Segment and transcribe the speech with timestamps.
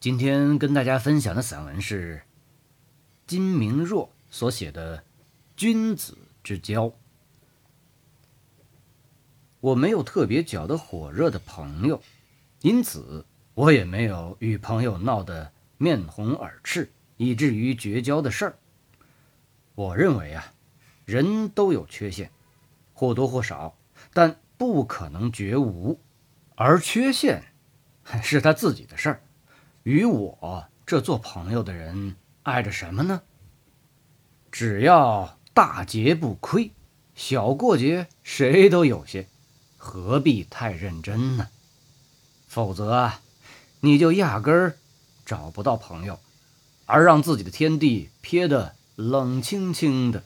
[0.00, 2.22] 今天跟大家分享的散文是
[3.26, 4.98] 金明若所写的
[5.56, 6.84] 《君子之交》。
[9.58, 12.00] 我没有特别搅得火热的朋友，
[12.60, 18.58] 因此我也没有与朋友闹得面红耳赤，以至于绝交的事儿。
[19.74, 20.54] 我认为啊，
[21.06, 22.30] 人都有缺陷，
[22.92, 23.76] 或多或少，
[24.12, 25.98] 但不可能绝无，
[26.54, 27.42] 而缺陷
[28.22, 29.22] 是他自己的事儿。
[29.88, 33.22] 与我这做朋友的人碍着什么呢？
[34.52, 36.72] 只要大节不亏，
[37.14, 39.28] 小过节谁都有些，
[39.78, 41.48] 何必太认真呢？
[42.48, 43.12] 否则，
[43.80, 44.76] 你就压根儿
[45.24, 46.20] 找不到朋友，
[46.84, 50.22] 而让自己的天地撇得冷清清的。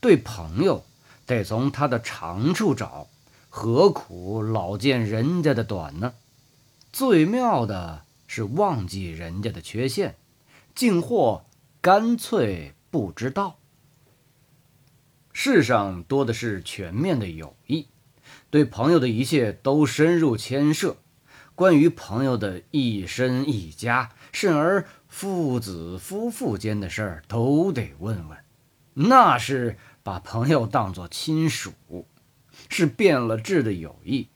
[0.00, 0.86] 对朋友
[1.26, 3.06] 得从他的长处找，
[3.50, 6.14] 何苦老见人家的短呢？
[6.90, 8.04] 最妙的。
[8.34, 10.16] 是忘记人家的缺陷，
[10.74, 11.44] 进货
[11.82, 13.58] 干脆不知道。
[15.34, 17.88] 世上多的是全面的友谊，
[18.48, 20.96] 对朋友的一切都深入牵涉。
[21.54, 28.38] 关于朋友的一身一家，甚而父子夫妇间的事儿，都得问问。
[28.94, 31.74] 那是把朋友当作亲属，
[32.70, 34.28] 是变了质的友谊，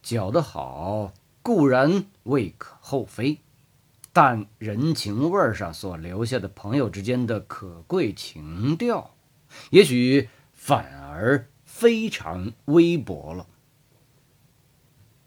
[0.00, 1.12] 搅得好。
[1.42, 3.40] 固然未可厚非，
[4.12, 9.14] 但人情味上所留下的朋友之间的可贵情调，
[9.70, 13.46] 也许反而非常微薄了。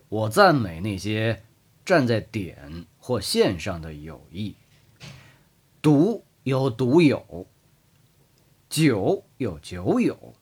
[0.09, 1.43] 我赞美那些
[1.83, 4.55] 站在点或线上的友谊：
[5.81, 7.47] 独有独友，
[8.69, 10.35] 酒有酒友，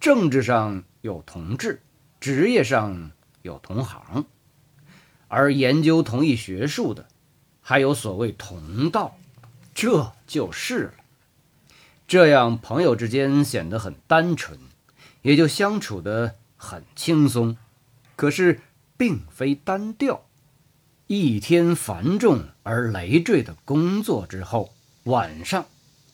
[0.00, 1.80] 政治上有同志，
[2.18, 4.26] 职业上有同行。
[5.30, 7.06] 而研究同一学术的，
[7.60, 9.16] 还有所谓同道，
[9.72, 10.94] 这就是了。
[12.08, 14.58] 这样朋友之间显得很单纯，
[15.22, 17.56] 也就相处得很轻松。
[18.16, 18.60] 可是
[18.96, 20.26] 并非单调。
[21.06, 24.74] 一天繁重而累赘的工作之后，
[25.04, 25.66] 晚上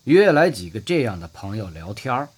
[0.05, 2.29] 约来几个这样的朋友聊天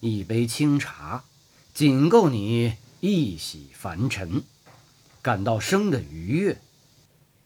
[0.00, 1.24] 一杯清茶，
[1.72, 4.44] 仅够你一洗凡尘。
[5.28, 6.56] 感到生的愉悦。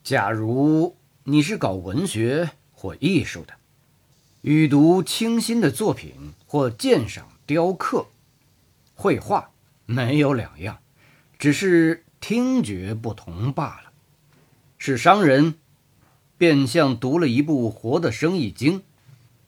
[0.05, 0.95] 假如
[1.25, 3.55] 你是搞文学或艺术的，
[4.43, 8.07] 与读清新的作品或鉴赏雕刻、
[8.95, 9.51] 绘画
[9.85, 10.79] 没有两样，
[11.41, 13.91] 只是听觉不同罢了。
[14.79, 15.55] 是商人，
[16.39, 18.85] 便像读了一部活的生意经，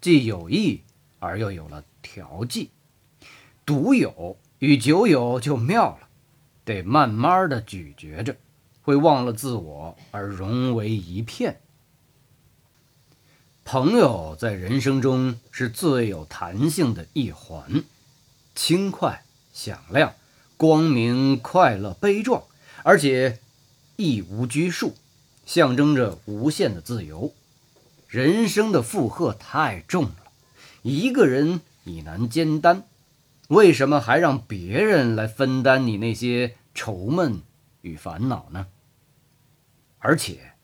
[0.00, 0.82] 既有益
[1.20, 2.70] 而又有了调剂。
[3.64, 6.08] 独有与酒友就妙了。
[6.64, 8.36] 得慢慢的咀嚼着，
[8.82, 11.60] 会忘了自我而融为一片。
[13.64, 17.84] 朋友在人生中是最有弹性的一环，
[18.54, 20.14] 轻快、响亮、
[20.56, 22.44] 光明、快乐、悲壮，
[22.82, 23.38] 而且
[23.96, 24.94] 亦无拘束，
[25.46, 27.32] 象征着无限的自由。
[28.06, 30.16] 人生的负荷太重了，
[30.82, 32.86] 一个人已难肩担。
[33.48, 37.42] 为什么还让别人来分担你那些愁闷
[37.82, 38.68] 与烦恼呢？
[39.98, 40.54] 而且，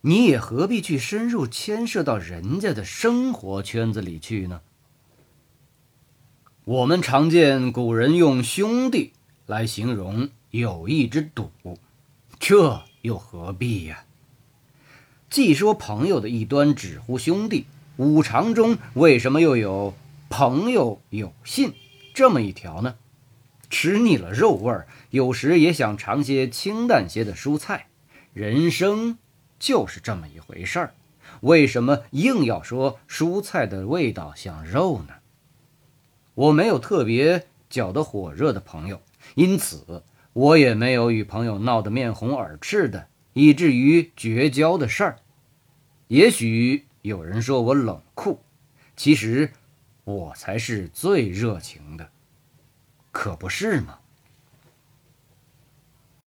[0.00, 4.62] 你也何必去深入牵涉到人家的生活圈子里去呢？
[6.64, 9.12] 我们常见古人用“兄弟”
[9.46, 11.50] 来形容友谊之笃，
[12.38, 14.04] 这又何必呀？
[15.28, 19.94] 既说朋友的一端只乎兄弟，五常中为什么又有
[20.30, 21.74] “朋友有信”？
[22.20, 22.96] 这么一条呢，
[23.70, 27.86] 吃腻了肉味儿，有时也想尝些清淡些的蔬菜。
[28.34, 29.16] 人生
[29.58, 30.94] 就是这么一回事儿，
[31.40, 35.14] 为什么硬要说蔬菜的味道像肉呢？
[36.34, 39.00] 我没有特别搅得火热的朋友，
[39.34, 40.04] 因此
[40.34, 45.16] 我也没有与朋友闹得面红耳赤的，以至于绝交的事儿。
[46.08, 48.42] 也许有人说我冷酷，
[48.94, 49.52] 其实。
[50.04, 52.10] 我才是最热情的，
[53.10, 53.98] 可不是嘛？